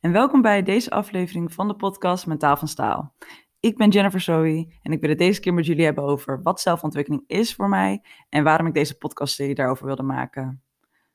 [0.00, 3.14] en welkom bij deze aflevering van de podcast Mentaal van Staal.
[3.60, 6.60] Ik ben Jennifer Zoe en ik wil het deze keer met jullie hebben over wat
[6.60, 10.62] zelfontwikkeling is voor mij en waarom ik deze podcastserie daarover wilde maken.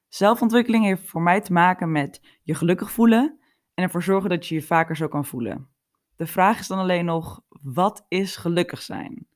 [0.07, 3.39] Zelfontwikkeling heeft voor mij te maken met je gelukkig voelen
[3.73, 5.69] en ervoor zorgen dat je je vaker zo kan voelen.
[6.15, 9.27] De vraag is dan alleen nog, wat is gelukkig zijn?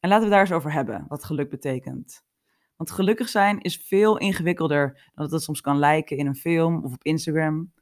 [0.00, 2.24] En laten we daar eens over hebben, wat geluk betekent.
[2.76, 6.84] Want gelukkig zijn is veel ingewikkelder dan dat het soms kan lijken in een film
[6.84, 7.72] of op Instagram.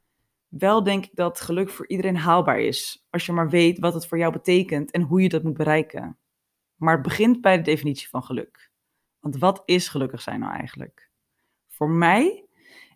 [0.47, 4.07] Wel denk ik dat geluk voor iedereen haalbaar is, als je maar weet wat het
[4.07, 6.17] voor jou betekent en hoe je dat moet bereiken.
[6.75, 8.71] Maar het begint bij de definitie van geluk.
[9.19, 11.09] Want wat is gelukkig zijn nou eigenlijk?
[11.67, 12.45] Voor mij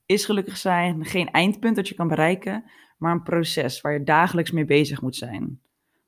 [0.05, 2.63] is gelukkig zijn geen eindpunt dat je kan bereiken,
[2.98, 5.62] maar een proces waar je dagelijks mee bezig moet zijn.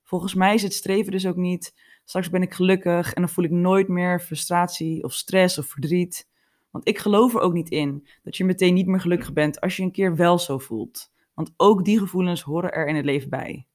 [0.04, 1.74] Volgens mij is het streven dus ook niet,
[2.06, 6.28] straks ben ik gelukkig en dan voel ik nooit meer frustratie of stress of verdriet.
[6.70, 9.78] Want ik geloof er ook niet in dat je meteen niet meer gelukkig bent als
[9.78, 11.12] je een keer wel zo voelt.
[11.42, 13.68] Want ook die gevoelens horen er in het leven bij.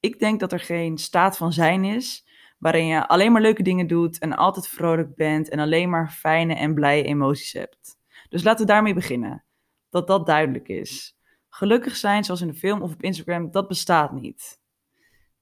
[0.00, 2.28] Ik denk dat er geen staat van zijn is
[2.58, 6.54] waarin je alleen maar leuke dingen doet en altijd vrolijk bent en alleen maar fijne
[6.54, 7.98] en blije emoties hebt.
[8.28, 9.44] Dus laten we daarmee beginnen.
[9.90, 11.18] Dat dat duidelijk is.
[11.48, 14.60] Gelukkig zijn, zoals in de film of op Instagram, dat bestaat niet.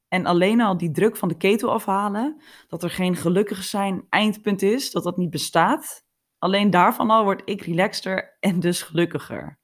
[0.09, 4.63] En alleen al die druk van de ketel afhalen, dat er geen gelukkig zijn eindpunt
[4.63, 6.05] is, dat dat niet bestaat.
[6.39, 9.60] Alleen daarvan al word ik relaxter en dus gelukkiger.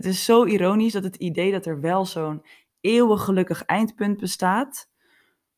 [0.00, 2.42] Het is zo ironisch dat het idee dat er wel zo'n
[2.80, 4.90] eeuwig gelukkig eindpunt bestaat,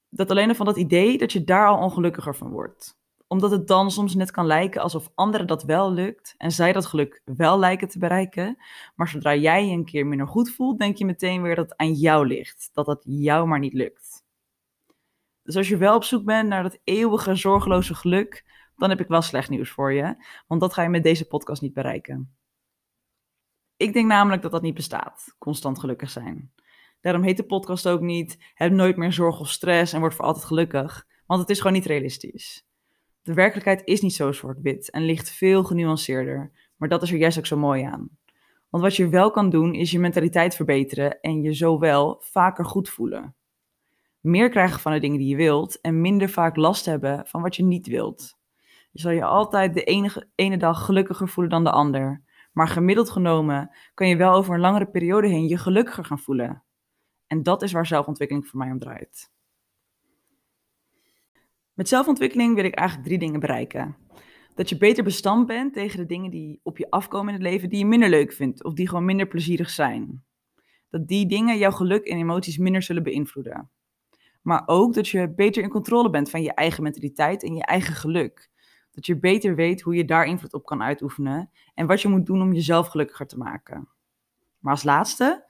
[0.09, 2.99] dat alleen al van dat idee dat je daar al ongelukkiger van wordt.
[3.27, 6.87] Omdat het dan soms net kan lijken alsof anderen dat wel lukt en zij dat
[6.87, 8.57] geluk wel lijken te bereiken.
[8.95, 11.79] Maar zodra jij je een keer minder goed voelt, denk je meteen weer dat het
[11.79, 14.25] aan jou ligt, dat dat jou maar niet lukt.
[15.43, 18.45] Dus als je wel op zoek bent naar dat eeuwige zorgeloze geluk,
[18.77, 21.63] dan heb ik wel slecht nieuws voor je, want dat ga je met deze podcast
[21.63, 22.42] niet bereiken.
[23.83, 26.53] Ik denk namelijk dat dat niet bestaat, constant gelukkig zijn.
[27.01, 30.25] Daarom heet de podcast ook niet Heb nooit meer zorg of stress en word voor
[30.25, 32.67] altijd gelukkig, want het is gewoon niet realistisch.
[33.23, 37.39] De werkelijkheid is niet zo zwart-wit en ligt veel genuanceerder, maar dat is er juist
[37.39, 38.09] ook zo mooi aan.
[38.71, 42.89] Want wat je wel kan doen is je mentaliteit verbeteren en je zowel vaker goed
[42.89, 43.35] voelen.
[44.21, 47.57] Meer krijgen van de dingen die je wilt en minder vaak last hebben van wat
[47.57, 48.39] je niet wilt.
[48.91, 49.85] Je zal je altijd de
[50.35, 52.31] ene dag gelukkiger voelen dan de ander.
[52.53, 56.65] Maar gemiddeld genomen kan je wel over een langere periode heen je gelukkiger gaan voelen.
[57.27, 59.31] En dat is waar zelfontwikkeling voor mij om draait.
[61.73, 63.97] Met zelfontwikkeling wil ik eigenlijk drie dingen bereiken.
[64.55, 67.69] Dat je beter bestand bent tegen de dingen die op je afkomen in het leven
[67.69, 70.25] die je minder leuk vindt of die gewoon minder plezierig zijn.
[70.91, 73.71] Dat die dingen jouw geluk en emoties minder zullen beïnvloeden.
[74.43, 77.95] Maar ook dat je beter in controle bent van je eigen mentaliteit en je eigen
[77.95, 78.51] geluk.
[78.93, 82.27] Dat je beter weet hoe je daar invloed op kan uitoefenen en wat je moet
[82.27, 83.89] doen om jezelf gelukkiger te maken.
[84.59, 85.45] Maar als laatste,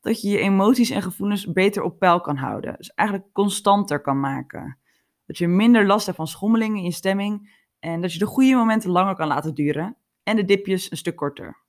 [0.00, 2.74] dat je je emoties en gevoelens beter op peil kan houden.
[2.76, 4.78] Dus eigenlijk constanter kan maken.
[5.26, 8.54] Dat je minder last hebt van schommelingen in je stemming en dat je de goede
[8.54, 11.62] momenten langer kan laten duren en de dipjes een stuk korter.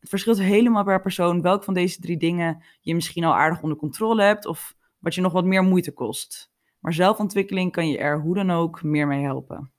[0.00, 3.78] Het verschilt helemaal per persoon welk van deze drie dingen je misschien al aardig onder
[3.78, 6.52] controle hebt of wat je nog wat meer moeite kost.
[6.78, 9.72] Maar zelfontwikkeling kan je er hoe dan ook meer mee helpen.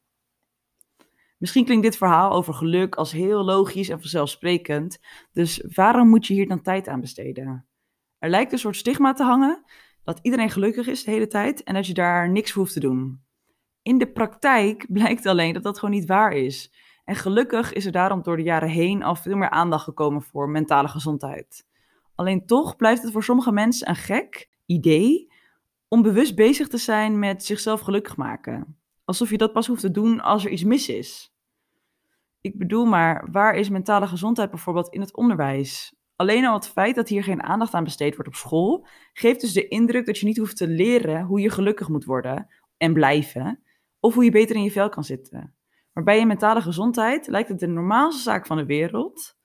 [1.41, 4.99] Misschien klinkt dit verhaal over geluk als heel logisch en vanzelfsprekend,
[5.31, 7.65] dus waarom moet je hier dan tijd aan besteden?
[8.17, 9.63] Er lijkt een soort stigma te hangen
[10.03, 12.79] dat iedereen gelukkig is de hele tijd en dat je daar niks voor hoeft te
[12.79, 13.23] doen.
[13.81, 16.73] In de praktijk blijkt alleen dat dat gewoon niet waar is.
[17.05, 20.49] En gelukkig is er daarom door de jaren heen al veel meer aandacht gekomen voor
[20.49, 21.67] mentale gezondheid.
[22.15, 25.33] Alleen toch blijft het voor sommige mensen een gek idee
[25.87, 28.80] om bewust bezig te zijn met zichzelf gelukkig maken.
[29.11, 31.33] Alsof je dat pas hoeft te doen als er iets mis is.
[32.41, 35.95] Ik bedoel maar, waar is mentale gezondheid bijvoorbeeld in het onderwijs?
[36.15, 39.53] Alleen al het feit dat hier geen aandacht aan besteed wordt op school, geeft dus
[39.53, 42.47] de indruk dat je niet hoeft te leren hoe je gelukkig moet worden
[42.77, 43.63] en blijven,
[43.99, 45.55] of hoe je beter in je vel kan zitten.
[45.93, 49.37] Maar bij je mentale gezondheid lijkt het de normaalste zaak van de wereld,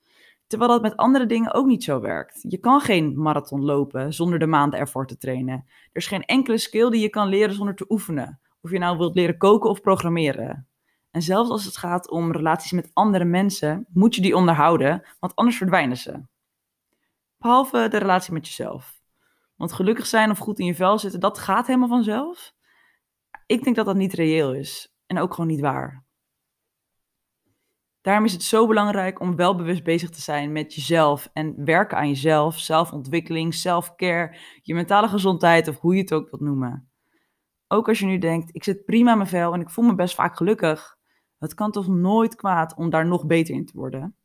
[0.47, 2.45] terwijl dat met andere dingen ook niet zo werkt.
[2.49, 5.65] Je kan geen marathon lopen zonder de maanden ervoor te trainen.
[5.67, 8.41] Er is geen enkele skill die je kan leren zonder te oefenen.
[8.67, 10.69] Of je nou wilt leren koken of programmeren.
[11.11, 15.35] En zelfs als het gaat om relaties met andere mensen, moet je die onderhouden, want
[15.35, 16.23] anders verdwijnen ze.
[17.39, 19.01] Behalve de relatie met jezelf.
[19.57, 22.53] Want gelukkig zijn of goed in je vel zitten, dat gaat helemaal vanzelf.
[23.47, 26.05] Ik denk dat dat niet reëel is en ook gewoon niet waar.
[28.01, 31.99] Daarom is het zo belangrijk om wel bewust bezig te zijn met jezelf en werken
[31.99, 36.86] aan jezelf, zelfontwikkeling, self-care, je mentale gezondheid of hoe je het ook wilt noemen.
[37.69, 39.95] Ook als je nu denkt, ik zit prima in mijn vel en ik voel me
[39.95, 40.97] best vaak gelukkig.
[41.39, 44.17] Het kan toch nooit kwaad om daar nog beter in te worden?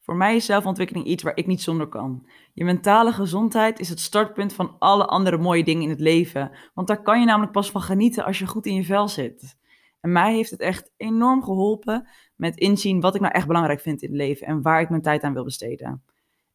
[0.00, 2.26] Voor mij is zelfontwikkeling iets waar ik niet zonder kan.
[2.52, 6.50] Je mentale gezondheid is het startpunt van alle andere mooie dingen in het leven.
[6.74, 9.56] Want daar kan je namelijk pas van genieten als je goed in je vel zit.
[10.00, 14.02] En mij heeft het echt enorm geholpen met inzien wat ik nou echt belangrijk vind
[14.02, 16.02] in het leven en waar ik mijn tijd aan wil besteden.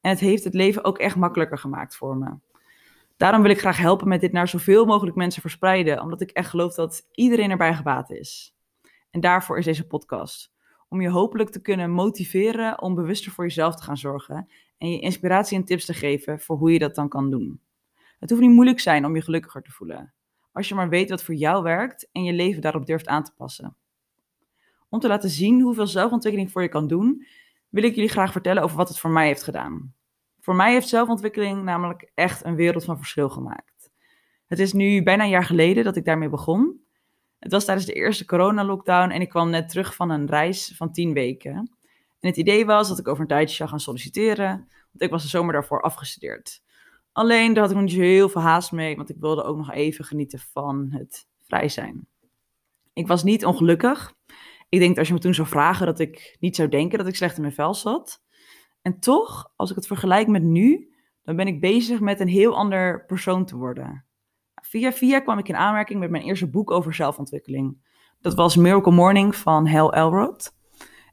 [0.02, 2.34] En het heeft het leven ook echt makkelijker gemaakt voor me.
[3.22, 6.50] Daarom wil ik graag helpen met dit naar zoveel mogelijk mensen verspreiden, omdat ik echt
[6.50, 8.56] geloof dat iedereen erbij gebaat is.
[9.12, 10.52] En daarvoor is deze podcast.
[10.90, 15.00] Om je hopelijk te kunnen motiveren om bewuster voor jezelf te gaan zorgen en je
[15.00, 17.62] inspiratie en tips te geven voor hoe je dat dan kan doen.
[18.20, 20.14] Het hoeft niet moeilijk zijn om je gelukkiger te voelen,
[20.52, 23.34] als je maar weet wat voor jou werkt en je leven daarop durft aan te
[23.38, 23.76] passen.
[24.90, 27.26] Om te laten zien hoeveel zelfontwikkeling voor je kan doen,
[27.70, 29.94] wil ik jullie graag vertellen over wat het voor mij heeft gedaan.
[30.42, 33.92] Voor mij heeft zelfontwikkeling namelijk echt een wereld van verschil gemaakt.
[34.48, 36.82] Het is nu bijna een jaar geleden dat ik daarmee begon.
[37.40, 40.92] Het was tijdens de eerste coronalockdown en ik kwam net terug van een reis van
[40.92, 41.56] tien weken.
[42.20, 44.48] En het idee was dat ik over een tijdje zou gaan solliciteren,
[44.92, 46.62] want ik was de zomer daarvoor afgestudeerd.
[47.12, 49.72] Alleen daar had ik nog niet heel veel haast mee, want ik wilde ook nog
[49.72, 52.08] even genieten van het vrij zijn.
[52.94, 54.14] Ik was niet ongelukkig.
[54.70, 57.08] Ik denk dat als je me toen zou vragen, dat ik niet zou denken dat
[57.08, 58.22] ik slecht in mijn vel zat.
[58.82, 60.94] En toch, als ik het vergelijk met nu,
[61.24, 64.06] dan ben ik bezig met een heel ander persoon te worden.
[64.62, 67.78] Via via kwam ik in aanmerking met mijn eerste boek over zelfontwikkeling.
[68.22, 70.56] Dat was Miracle Morning van Hal Elrod.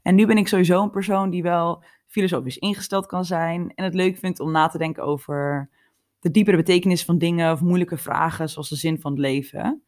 [0.01, 3.93] En nu ben ik sowieso een persoon die wel filosofisch ingesteld kan zijn en het
[3.93, 5.69] leuk vindt om na te denken over
[6.19, 9.83] de diepere betekenis van dingen of moeilijke vragen, zoals de zin van het leven.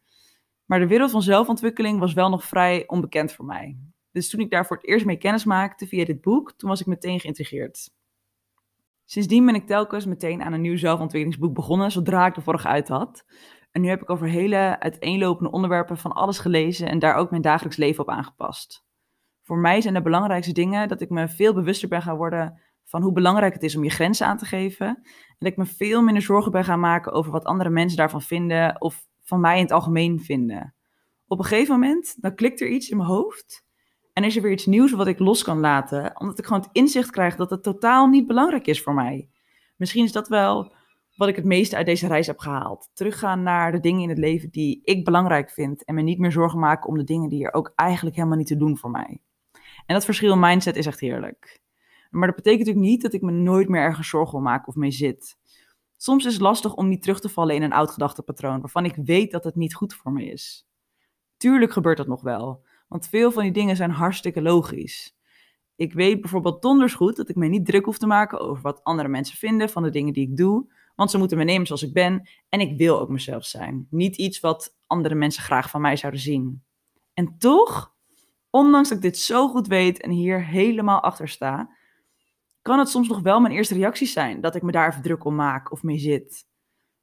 [0.64, 3.78] Maar de wereld van zelfontwikkeling was wel nog vrij onbekend voor mij.
[4.12, 6.80] Dus toen ik daar voor het eerst mee kennis maakte via dit boek, toen was
[6.80, 7.90] ik meteen geïntrigeerd.
[9.04, 12.88] Sindsdien ben ik telkens meteen aan een nieuw zelfontwikkelingsboek begonnen, zodra ik de vorige uit
[12.88, 13.24] had.
[13.70, 17.42] En nu heb ik over hele uiteenlopende onderwerpen van alles gelezen en daar ook mijn
[17.42, 18.84] dagelijks leven op aangepast.
[19.42, 23.02] Voor mij zijn de belangrijkste dingen dat ik me veel bewuster ben gaan worden van
[23.02, 24.86] hoe belangrijk het is om je grenzen aan te geven.
[24.86, 28.22] En dat ik me veel minder zorgen ben gaan maken over wat andere mensen daarvan
[28.22, 30.74] vinden of van mij in het algemeen vinden.
[31.26, 33.64] Op een gegeven moment, dan klikt er iets in mijn hoofd
[34.12, 36.70] en is er weer iets nieuws wat ik los kan laten, omdat ik gewoon het
[36.72, 39.28] inzicht krijg dat het totaal niet belangrijk is voor mij.
[39.76, 40.72] Misschien is dat wel
[41.16, 42.90] wat ik het meeste uit deze reis heb gehaald.
[42.94, 46.32] Teruggaan naar de dingen in het leven die ik belangrijk vind en me niet meer
[46.32, 49.20] zorgen maken om de dingen die er ook eigenlijk helemaal niet te doen voor mij.
[49.86, 51.60] En dat verschil in mindset is echt heerlijk.
[52.10, 54.74] Maar dat betekent natuurlijk niet dat ik me nooit meer ergens zorgen wil maken of
[54.74, 55.36] mee zit.
[55.96, 58.94] Soms is het lastig om niet terug te vallen in een oud gedachtepatroon waarvan ik
[58.94, 60.68] weet dat het niet goed voor me is.
[61.36, 65.16] Tuurlijk gebeurt dat nog wel, want veel van die dingen zijn hartstikke logisch.
[65.76, 68.84] Ik weet bijvoorbeeld donders goed dat ik me niet druk hoef te maken over wat
[68.84, 71.82] andere mensen vinden van de dingen die ik doe, want ze moeten me nemen zoals
[71.82, 73.86] ik ben en ik wil ook mezelf zijn.
[73.90, 76.62] Niet iets wat andere mensen graag van mij zouden zien.
[77.14, 77.94] En toch,
[78.50, 81.76] ondanks dat ik dit zo goed weet en hier helemaal achter sta,
[82.62, 85.24] kan het soms nog wel mijn eerste reactie zijn dat ik me daar even druk
[85.24, 86.46] om maak of mee zit.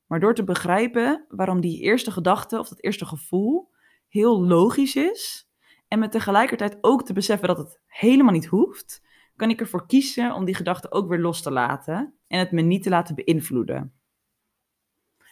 [0.06, 3.70] Maar door te begrijpen waarom die eerste gedachte of dat eerste gevoel
[4.08, 5.49] heel logisch is
[5.90, 9.04] en me tegelijkertijd ook te beseffen dat het helemaal niet hoeft,
[9.36, 12.62] kan ik ervoor kiezen om die gedachte ook weer los te laten en het me
[12.62, 13.94] niet te laten beïnvloeden.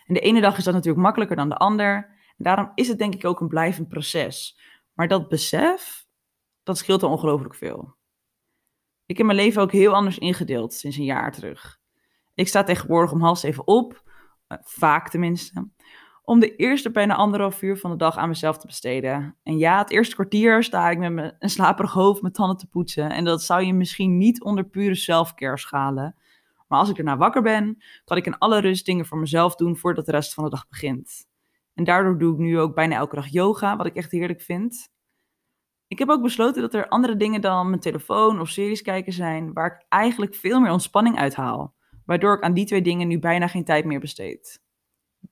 [0.06, 1.96] En de ene dag is dat natuurlijk makkelijker dan de ander.
[2.38, 4.60] En daarom is het denk ik ook een blijvend proces.
[4.93, 6.08] Maar dat besef,
[6.63, 7.96] dat scheelt al ongelooflijk veel.
[9.05, 11.79] Ik heb mijn leven ook heel anders ingedeeld sinds een jaar terug.
[12.34, 14.03] Ik sta tegenwoordig om half zeven op,
[14.48, 15.70] eh, vaak tenminste,
[16.29, 19.36] om de eerste bijna anderhalf uur van de dag aan mezelf te besteden.
[19.43, 23.10] En ja, het eerste kwartier sta ik met een slaperig hoofd mijn tanden te poetsen.
[23.10, 26.15] En dat zou je misschien niet onder pure selfcare schalen.
[26.67, 29.77] Maar als ik erna wakker ben, kan ik in alle rust dingen voor mezelf doen
[29.77, 31.27] voordat de rest van de dag begint.
[31.74, 34.89] En daardoor doe ik nu ook bijna elke dag yoga, wat ik echt heerlijk vind.
[35.88, 39.53] Ik heb ook besloten dat er andere dingen dan mijn telefoon of series kijken zijn,
[39.53, 41.75] waar ik eigenlijk veel meer ontspanning uit haal.
[42.05, 44.65] Waardoor ik aan die twee dingen nu bijna geen tijd meer besteed.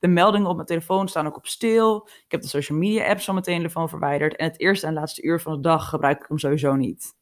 [0.05, 2.07] De meldingen op mijn telefoon staan ook op stil.
[2.07, 4.35] Ik heb de social media apps van mijn telefoon verwijderd.
[4.35, 7.15] En het eerste en laatste uur van de dag gebruik ik hem sowieso niet.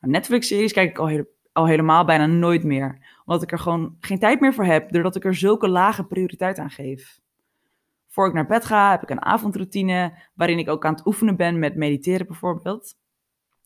[0.00, 3.06] Nou, Netflix-series kijk ik al, al helemaal bijna nooit meer.
[3.24, 6.58] Omdat ik er gewoon geen tijd meer voor heb, doordat ik er zulke lage prioriteit
[6.58, 7.20] aan geef.
[8.08, 11.36] Voor ik naar bed ga, heb ik een avondroutine waarin ik ook aan het oefenen
[11.36, 12.94] ben met mediteren bijvoorbeeld.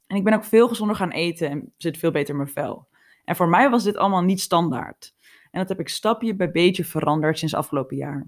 [0.07, 2.89] En ik ben ook veel gezonder gaan eten en zit veel beter in mijn vel.
[3.25, 5.15] En voor mij was dit allemaal niet standaard.
[5.51, 8.27] En dat heb ik stapje bij beetje veranderd sinds afgelopen jaar.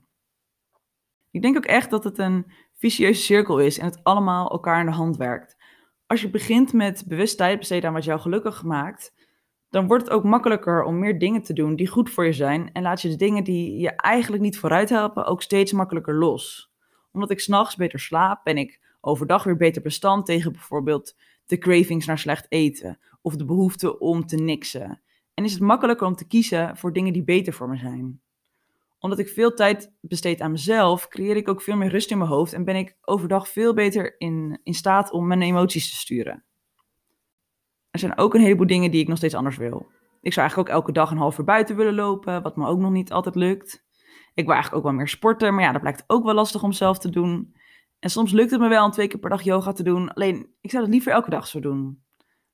[1.31, 4.87] Ik denk ook echt dat het een vicieuze cirkel is en het allemaal elkaar in
[4.87, 5.57] de hand werkt.
[6.07, 9.15] Als je begint met bewust tijd besteden aan wat jou gelukkig maakt,
[9.71, 12.73] dan wordt het ook makkelijker om meer dingen te doen die goed voor je zijn.
[12.73, 16.73] En laat je de dingen die je eigenlijk niet vooruit helpen ook steeds makkelijker los.
[17.13, 21.17] Omdat ik s'nachts beter slaap, ben ik overdag weer beter bestand tegen bijvoorbeeld
[21.47, 22.99] de cravings naar slecht eten.
[23.23, 25.03] of de behoefte om te niksen.
[25.35, 28.21] En is het makkelijker om te kiezen voor dingen die beter voor me zijn.
[28.99, 32.31] Omdat ik veel tijd besteed aan mezelf, creëer ik ook veel meer rust in mijn
[32.31, 36.45] hoofd en ben ik overdag veel beter in, in staat om mijn emoties te sturen.
[37.91, 39.87] Er zijn ook een heleboel dingen die ik nog steeds anders wil.
[40.21, 42.79] Ik zou eigenlijk ook elke dag een half uur buiten willen lopen, wat me ook
[42.79, 43.87] nog niet altijd lukt.
[44.35, 46.73] Ik wil eigenlijk ook wel meer sporten, maar ja, dat blijkt ook wel lastig om
[46.73, 47.55] zelf te doen.
[47.99, 50.55] En soms lukt het me wel om twee keer per dag yoga te doen, alleen
[50.61, 52.03] ik zou het liever elke dag zo doen.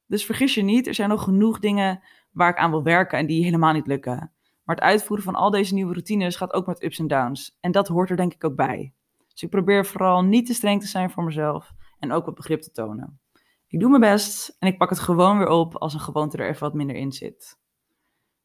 [0.07, 3.27] Dus vergis je niet, er zijn nog genoeg dingen waar ik aan wil werken en
[3.27, 4.34] die helemaal niet lukken.
[4.65, 7.59] Maar het uitvoeren van al deze nieuwe routines gaat ook met ups en downs.
[7.61, 8.93] En dat hoort er denk ik ook bij.
[9.29, 12.61] Dus ik probeer vooral niet te streng te zijn voor mezelf en ook wat begrip
[12.61, 13.21] te tonen.
[13.67, 16.49] Ik doe mijn best en ik pak het gewoon weer op als een gewoonte er
[16.49, 17.59] even wat minder in zit.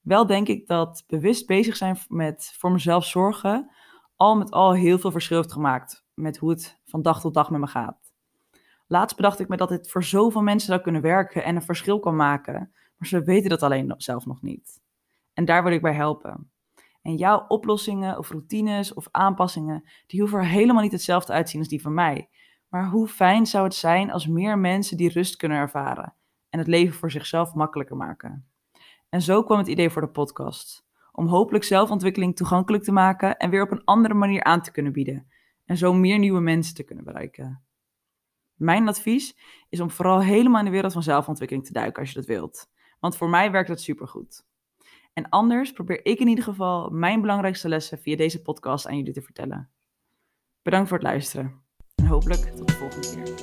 [0.02, 3.72] Wel denk ik dat bewust bezig zijn met voor mezelf zorgen
[4.16, 7.50] al met al heel veel verschil heeft gemaakt met hoe het van dag tot dag
[7.50, 8.12] met me gaat.
[8.88, 12.00] Laatst bedacht ik me dat dit voor zoveel mensen zou kunnen werken en een verschil
[12.00, 14.82] kan maken, maar ze weten dat alleen zelf nog niet.
[15.40, 16.52] En daar wil ik bij helpen.
[17.02, 21.70] En jouw oplossingen of routines of aanpassingen, die hoeven er helemaal niet hetzelfde uitzien als
[21.70, 22.30] die van mij.
[22.68, 26.14] Maar hoe fijn zou het zijn als meer mensen die rust kunnen ervaren
[26.50, 28.50] en het leven voor zichzelf makkelijker maken.
[29.10, 30.86] En zo kwam het idee voor de podcast.
[31.12, 34.92] Om hopelijk zelfontwikkeling toegankelijk te maken en weer op een andere manier aan te kunnen
[34.92, 35.28] bieden.
[35.66, 37.64] En zo meer nieuwe mensen te kunnen bereiken.
[38.56, 39.38] Mijn advies
[39.70, 42.70] is om vooral helemaal in de wereld van zelfontwikkeling te duiken als je dat wilt.
[43.00, 44.48] Want voor mij werkt dat supergoed.
[45.14, 49.14] En anders probeer ik in ieder geval mijn belangrijkste lessen via deze podcast aan jullie
[49.14, 49.72] te vertellen.
[50.62, 51.64] Bedankt voor het luisteren.
[51.96, 53.38] En hopelijk tot de volgende keer.